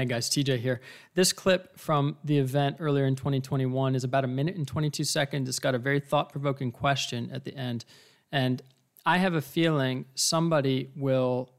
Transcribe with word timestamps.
Hey 0.00 0.06
guys, 0.06 0.30
TJ 0.30 0.60
here. 0.60 0.80
This 1.14 1.30
clip 1.30 1.78
from 1.78 2.16
the 2.24 2.38
event 2.38 2.78
earlier 2.80 3.04
in 3.04 3.16
2021 3.16 3.94
is 3.94 4.02
about 4.02 4.24
a 4.24 4.26
minute 4.26 4.56
and 4.56 4.66
22 4.66 5.04
seconds. 5.04 5.46
It's 5.46 5.58
got 5.58 5.74
a 5.74 5.78
very 5.78 6.00
thought 6.00 6.32
provoking 6.32 6.72
question 6.72 7.30
at 7.34 7.44
the 7.44 7.54
end. 7.54 7.84
And 8.32 8.62
I 9.04 9.18
have 9.18 9.34
a 9.34 9.42
feeling 9.42 10.06
somebody 10.14 10.88
will 10.96 11.50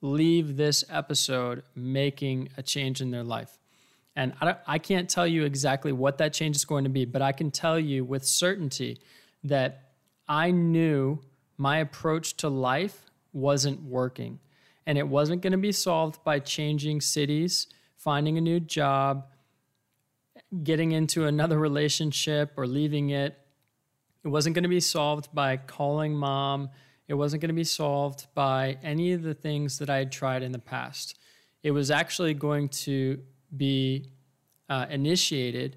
leave 0.00 0.56
this 0.56 0.84
episode 0.88 1.64
making 1.74 2.50
a 2.56 2.62
change 2.62 3.00
in 3.00 3.10
their 3.10 3.24
life. 3.24 3.58
And 4.14 4.32
I, 4.40 4.54
I 4.68 4.78
can't 4.78 5.10
tell 5.10 5.26
you 5.26 5.42
exactly 5.42 5.90
what 5.90 6.18
that 6.18 6.32
change 6.32 6.54
is 6.54 6.64
going 6.64 6.84
to 6.84 6.90
be, 6.90 7.04
but 7.04 7.20
I 7.20 7.32
can 7.32 7.50
tell 7.50 7.80
you 7.80 8.04
with 8.04 8.24
certainty 8.24 9.00
that 9.42 9.90
I 10.28 10.52
knew 10.52 11.18
my 11.58 11.78
approach 11.78 12.36
to 12.36 12.48
life 12.48 13.06
wasn't 13.32 13.82
working 13.82 14.38
and 14.86 14.98
it 14.98 15.06
wasn't 15.06 15.42
going 15.42 15.52
to 15.52 15.58
be 15.58 15.72
solved 15.72 16.22
by 16.24 16.38
changing 16.38 17.00
cities, 17.00 17.66
finding 17.96 18.38
a 18.38 18.40
new 18.40 18.60
job, 18.60 19.26
getting 20.62 20.92
into 20.92 21.26
another 21.26 21.58
relationship 21.68 22.52
or 22.56 22.66
leaving 22.66 23.10
it. 23.10 23.38
It 24.24 24.28
wasn't 24.28 24.54
going 24.54 24.64
to 24.64 24.68
be 24.68 24.80
solved 24.80 25.34
by 25.34 25.56
calling 25.56 26.14
mom. 26.14 26.70
It 27.08 27.14
wasn't 27.14 27.40
going 27.42 27.48
to 27.48 27.54
be 27.54 27.64
solved 27.64 28.26
by 28.34 28.78
any 28.82 29.12
of 29.12 29.22
the 29.22 29.34
things 29.34 29.78
that 29.78 29.90
I 29.90 29.98
had 29.98 30.12
tried 30.12 30.42
in 30.42 30.52
the 30.52 30.58
past. 30.58 31.18
It 31.62 31.72
was 31.72 31.90
actually 31.90 32.34
going 32.34 32.68
to 32.68 33.20
be 33.56 34.12
uh, 34.68 34.86
initiated 34.88 35.76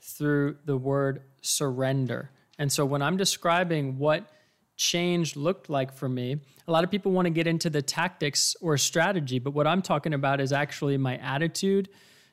through 0.00 0.58
the 0.64 0.76
word 0.76 1.22
surrender. 1.40 2.30
And 2.58 2.70
so 2.70 2.84
when 2.84 3.02
I'm 3.02 3.16
describing 3.16 3.98
what 3.98 4.30
change 4.76 5.36
looked 5.36 5.68
like 5.70 5.92
for 5.92 6.08
me. 6.08 6.36
A 6.66 6.72
lot 6.72 6.84
of 6.84 6.90
people 6.90 7.12
want 7.12 7.26
to 7.26 7.30
get 7.30 7.46
into 7.46 7.70
the 7.70 7.82
tactics 7.82 8.56
or 8.60 8.76
strategy, 8.78 9.38
but 9.38 9.52
what 9.52 9.66
I'm 9.66 9.82
talking 9.82 10.14
about 10.14 10.40
is 10.40 10.52
actually 10.52 10.96
my 10.96 11.16
attitude 11.18 11.88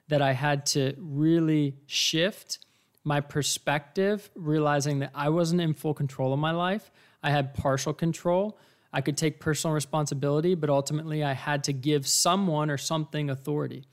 that 0.08 0.22
I 0.22 0.34
had 0.34 0.66
to 0.68 0.96
really 0.98 1.76
shift 1.88 2.60
my 3.04 3.20
perspective, 3.20 4.30
realizing 4.36 5.00
that 5.00 5.12
I 5.16 5.30
wasn't 5.30 5.62
in 5.62 5.74
full 5.74 5.94
control 5.94 6.34
of 6.34 6.40
my 6.40 6.52
life. 6.52 6.92
I 7.24 7.32
had 7.32 7.54
partial 7.54 7.94
control. 7.94 8.58
I 8.94 9.02
could 9.02 9.18
take 9.18 9.40
personal 9.40 9.74
responsibility, 9.74 10.56
but 10.56 10.70
ultimately 10.70 11.24
I 11.24 11.34
had 11.34 11.64
to 11.66 11.74
give 11.74 12.08
someone 12.08 12.70
or 12.70 12.78
something 12.78 13.30
authority. 13.30 13.86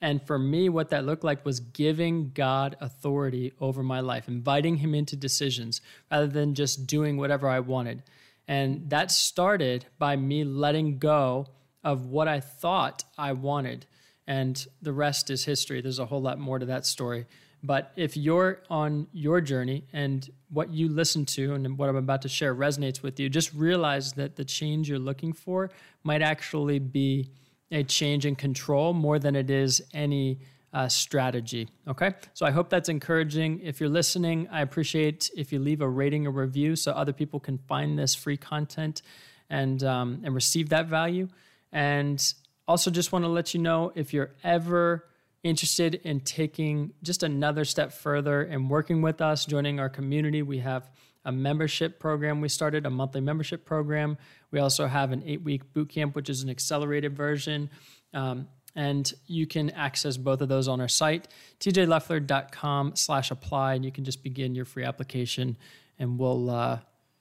And 0.00 0.22
for 0.26 0.38
me, 0.38 0.68
what 0.68 0.90
that 0.90 1.06
looked 1.06 1.24
like 1.24 1.44
was 1.44 1.60
giving 1.60 2.30
God 2.30 2.76
authority 2.80 3.52
over 3.60 3.82
my 3.82 4.00
life, 4.00 4.28
inviting 4.28 4.76
Him 4.76 4.94
into 4.94 5.16
decisions 5.16 5.80
rather 6.10 6.26
than 6.26 6.54
just 6.54 6.86
doing 6.86 7.16
whatever 7.16 7.48
I 7.48 7.60
wanted. 7.60 8.02
And 8.46 8.90
that 8.90 9.10
started 9.10 9.86
by 9.98 10.16
me 10.16 10.44
letting 10.44 10.98
go 10.98 11.46
of 11.82 12.06
what 12.06 12.28
I 12.28 12.40
thought 12.40 13.04
I 13.16 13.32
wanted. 13.32 13.86
And 14.26 14.64
the 14.82 14.92
rest 14.92 15.30
is 15.30 15.44
history. 15.44 15.80
There's 15.80 15.98
a 15.98 16.06
whole 16.06 16.20
lot 16.20 16.38
more 16.38 16.58
to 16.58 16.66
that 16.66 16.84
story. 16.84 17.26
But 17.62 17.92
if 17.96 18.16
you're 18.16 18.62
on 18.68 19.08
your 19.12 19.40
journey 19.40 19.84
and 19.92 20.28
what 20.50 20.70
you 20.70 20.88
listen 20.88 21.24
to 21.26 21.54
and 21.54 21.78
what 21.78 21.88
I'm 21.88 21.96
about 21.96 22.22
to 22.22 22.28
share 22.28 22.54
resonates 22.54 23.02
with 23.02 23.18
you, 23.18 23.28
just 23.28 23.52
realize 23.54 24.12
that 24.12 24.36
the 24.36 24.44
change 24.44 24.88
you're 24.88 24.98
looking 24.98 25.32
for 25.32 25.70
might 26.04 26.22
actually 26.22 26.78
be 26.78 27.30
a 27.70 27.82
change 27.82 28.26
in 28.26 28.36
control 28.36 28.92
more 28.92 29.18
than 29.18 29.34
it 29.34 29.50
is 29.50 29.82
any 29.92 30.38
uh, 30.72 30.88
strategy. 30.88 31.68
Okay. 31.88 32.12
So 32.34 32.44
I 32.44 32.50
hope 32.50 32.68
that's 32.68 32.88
encouraging. 32.88 33.60
If 33.60 33.80
you're 33.80 33.88
listening, 33.88 34.48
I 34.50 34.60
appreciate 34.60 35.30
if 35.36 35.52
you 35.52 35.58
leave 35.58 35.80
a 35.80 35.88
rating 35.88 36.26
or 36.26 36.30
review 36.30 36.76
so 36.76 36.92
other 36.92 37.12
people 37.12 37.40
can 37.40 37.58
find 37.58 37.98
this 37.98 38.14
free 38.14 38.36
content 38.36 39.02
and, 39.48 39.82
um, 39.82 40.20
and 40.24 40.34
receive 40.34 40.68
that 40.68 40.86
value. 40.86 41.28
And 41.72 42.22
also, 42.68 42.90
just 42.90 43.12
want 43.12 43.24
to 43.24 43.28
let 43.28 43.54
you 43.54 43.60
know 43.60 43.92
if 43.94 44.12
you're 44.12 44.32
ever 44.42 45.04
interested 45.46 45.94
in 45.96 46.20
taking 46.20 46.92
just 47.02 47.22
another 47.22 47.64
step 47.64 47.92
further 47.92 48.42
and 48.42 48.68
working 48.68 49.00
with 49.00 49.20
us, 49.20 49.46
joining 49.46 49.78
our 49.78 49.88
community, 49.88 50.42
we 50.42 50.58
have 50.58 50.90
a 51.24 51.32
membership 51.32 51.98
program 51.98 52.40
we 52.40 52.48
started, 52.48 52.86
a 52.86 52.90
monthly 52.90 53.20
membership 53.20 53.64
program. 53.64 54.18
We 54.50 54.58
also 54.58 54.86
have 54.86 55.12
an 55.12 55.22
eight 55.24 55.42
week 55.42 55.72
boot 55.72 55.88
camp, 55.88 56.14
which 56.14 56.28
is 56.28 56.42
an 56.42 56.50
accelerated 56.50 57.16
version. 57.16 57.70
Um, 58.12 58.48
and 58.74 59.10
you 59.26 59.46
can 59.46 59.70
access 59.70 60.16
both 60.16 60.40
of 60.42 60.48
those 60.48 60.68
on 60.68 60.80
our 60.80 60.88
site, 60.88 61.28
tjleffler.com 61.60 62.94
slash 62.94 63.30
apply, 63.30 63.74
and 63.74 63.84
you 63.84 63.90
can 63.90 64.04
just 64.04 64.22
begin 64.22 64.54
your 64.54 64.66
free 64.66 64.84
application 64.84 65.56
and 65.98 66.18
we'll, 66.18 66.50
uh, 66.50 66.78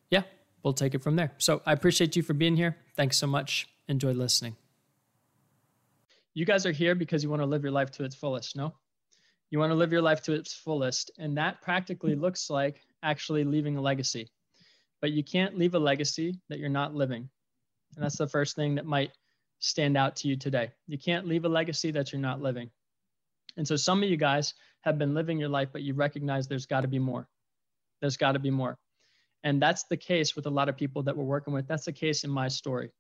yeah, 0.10 0.24
we'll 0.64 0.74
take 0.74 0.94
it 0.96 1.02
from 1.02 1.16
there. 1.16 1.32
So 1.38 1.62
I 1.66 1.72
appreciate 1.72 2.16
you 2.16 2.24
for 2.24 2.34
being 2.34 2.58
here. 2.58 2.76
Thanks 2.96 3.18
so 3.18 3.28
much. 3.28 3.68
Enjoy 3.88 4.12
listening. 4.12 4.58
You 6.36 6.46
guys 6.46 6.66
are 6.66 6.72
here 6.72 6.96
because 6.96 7.24
you 7.24 7.30
want 7.30 7.42
to 7.42 7.48
live 7.48 7.64
your 7.64 7.72
life 7.72 7.92
to 7.92 8.04
its 8.04 8.14
fullest, 8.14 8.58
no? 8.58 8.74
You 9.52 9.60
want 9.60 9.72
to 9.72 9.76
live 9.76 9.94
your 9.94 10.02
life 10.02 10.22
to 10.24 10.34
its 10.34 10.54
fullest. 10.54 11.10
And 11.18 11.38
that 11.38 11.62
practically 11.62 12.14
looks 12.14 12.50
like 12.50 12.82
actually 13.02 13.46
leaving 13.46 13.78
a 13.78 13.82
legacy. 13.82 14.28
But 15.00 15.14
you 15.14 15.24
can't 15.24 15.58
leave 15.58 15.76
a 15.76 15.80
legacy 15.80 16.42
that 16.50 16.60
you're 16.60 16.68
not 16.68 16.94
living. 16.94 17.30
And 17.96 18.04
that's 18.04 18.18
the 18.18 18.28
first 18.28 18.58
thing 18.58 18.76
that 18.76 18.86
might 18.86 19.12
stand 19.60 19.96
out 19.96 20.18
to 20.18 20.28
you 20.28 20.36
today. 20.36 20.72
You 20.88 20.98
can't 20.98 21.26
leave 21.26 21.46
a 21.46 21.50
legacy 21.50 21.92
that 21.92 22.12
you're 22.12 22.22
not 22.22 22.42
living. 22.42 22.70
And 23.56 23.66
so 23.66 23.78
some 23.78 24.04
of 24.04 24.10
you 24.10 24.18
guys 24.18 24.54
have 24.82 24.98
been 24.98 25.14
living 25.14 25.40
your 25.40 25.48
life, 25.48 25.70
but 25.72 25.84
you 25.84 25.94
recognize 25.94 26.48
there's 26.50 26.66
got 26.66 26.82
to 26.82 26.90
be 26.90 27.00
more. 27.00 27.30
There's 28.02 28.18
got 28.18 28.34
to 28.34 28.40
be 28.40 28.52
more. 28.52 28.78
And 29.46 29.62
that's 29.62 29.84
the 29.84 29.96
case 29.96 30.36
with 30.36 30.48
a 30.48 30.50
lot 30.50 30.68
of 30.68 30.76
people 30.76 31.04
that 31.04 31.16
we're 31.16 31.24
working 31.24 31.54
with. 31.54 31.66
That's 31.66 31.86
the 31.86 31.94
case 31.94 32.26
in 32.26 32.30
my 32.30 32.50
story. 32.50 32.92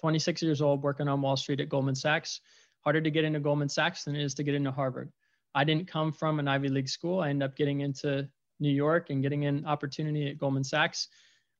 26 0.00 0.42
years 0.42 0.60
old, 0.60 0.82
working 0.82 1.06
on 1.06 1.22
Wall 1.22 1.36
Street 1.36 1.60
at 1.60 1.68
Goldman 1.68 1.94
Sachs. 1.94 2.40
Harder 2.80 3.00
to 3.00 3.10
get 3.10 3.24
into 3.24 3.40
Goldman 3.40 3.68
Sachs 3.68 4.04
than 4.04 4.16
it 4.16 4.22
is 4.22 4.34
to 4.34 4.42
get 4.42 4.54
into 4.54 4.70
Harvard. 4.70 5.12
I 5.54 5.64
didn't 5.64 5.88
come 5.88 6.12
from 6.12 6.38
an 6.38 6.48
Ivy 6.48 6.68
League 6.68 6.88
school. 6.88 7.20
I 7.20 7.30
ended 7.30 7.48
up 7.48 7.56
getting 7.56 7.80
into 7.80 8.28
New 8.60 8.70
York 8.70 9.10
and 9.10 9.22
getting 9.22 9.46
an 9.46 9.66
opportunity 9.66 10.28
at 10.28 10.38
Goldman 10.38 10.64
Sachs 10.64 11.08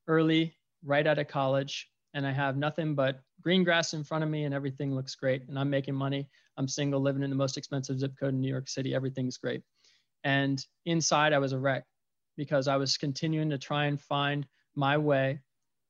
early, 0.06 0.54
right 0.84 1.06
out 1.06 1.18
of 1.18 1.28
college. 1.28 1.88
And 2.14 2.26
I 2.26 2.32
have 2.32 2.56
nothing 2.56 2.94
but 2.94 3.20
green 3.40 3.64
grass 3.64 3.94
in 3.94 4.04
front 4.04 4.24
of 4.24 4.30
me 4.30 4.44
and 4.44 4.54
everything 4.54 4.94
looks 4.94 5.14
great. 5.14 5.48
And 5.48 5.58
I'm 5.58 5.70
making 5.70 5.94
money. 5.94 6.28
I'm 6.56 6.68
single, 6.68 7.00
living 7.00 7.22
in 7.22 7.30
the 7.30 7.36
most 7.36 7.56
expensive 7.56 7.98
zip 7.98 8.12
code 8.18 8.34
in 8.34 8.40
New 8.40 8.50
York 8.50 8.68
City. 8.68 8.94
Everything's 8.94 9.38
great. 9.38 9.62
And 10.24 10.64
inside, 10.86 11.32
I 11.32 11.38
was 11.38 11.52
a 11.52 11.58
wreck 11.58 11.84
because 12.36 12.68
I 12.68 12.76
was 12.76 12.96
continuing 12.96 13.50
to 13.50 13.58
try 13.58 13.86
and 13.86 14.00
find 14.00 14.46
my 14.74 14.96
way, 14.96 15.40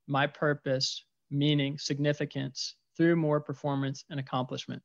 my 0.06 0.26
purpose, 0.26 1.04
meaning, 1.30 1.78
significance 1.78 2.76
through 2.96 3.16
more 3.16 3.40
performance 3.40 4.04
and 4.10 4.20
accomplishment. 4.20 4.82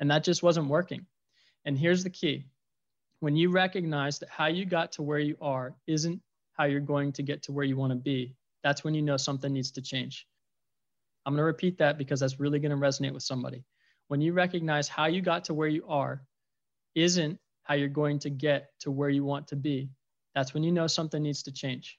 And 0.00 0.10
that 0.10 0.24
just 0.24 0.42
wasn't 0.42 0.68
working. 0.68 1.06
And 1.64 1.78
here's 1.78 2.04
the 2.04 2.10
key 2.10 2.46
when 3.20 3.36
you 3.36 3.50
recognize 3.50 4.18
that 4.18 4.28
how 4.28 4.46
you 4.46 4.66
got 4.66 4.92
to 4.92 5.02
where 5.02 5.18
you 5.18 5.36
are 5.40 5.74
isn't 5.86 6.20
how 6.52 6.64
you're 6.64 6.80
going 6.80 7.12
to 7.12 7.22
get 7.22 7.42
to 7.44 7.52
where 7.52 7.64
you 7.64 7.76
want 7.76 7.90
to 7.90 7.96
be, 7.96 8.34
that's 8.62 8.84
when 8.84 8.94
you 8.94 9.02
know 9.02 9.16
something 9.16 9.52
needs 9.52 9.70
to 9.72 9.82
change. 9.82 10.26
I'm 11.24 11.32
going 11.32 11.40
to 11.40 11.44
repeat 11.44 11.78
that 11.78 11.96
because 11.96 12.20
that's 12.20 12.38
really 12.38 12.58
going 12.58 12.70
to 12.70 12.76
resonate 12.76 13.14
with 13.14 13.22
somebody. 13.22 13.64
When 14.08 14.20
you 14.20 14.34
recognize 14.34 14.88
how 14.88 15.06
you 15.06 15.22
got 15.22 15.44
to 15.44 15.54
where 15.54 15.68
you 15.68 15.86
are 15.88 16.22
isn't 16.94 17.38
how 17.62 17.74
you're 17.74 17.88
going 17.88 18.18
to 18.20 18.30
get 18.30 18.68
to 18.80 18.90
where 18.90 19.08
you 19.08 19.24
want 19.24 19.48
to 19.48 19.56
be, 19.56 19.88
that's 20.34 20.52
when 20.52 20.62
you 20.62 20.72
know 20.72 20.86
something 20.86 21.22
needs 21.22 21.44
to 21.44 21.52
change. 21.52 21.98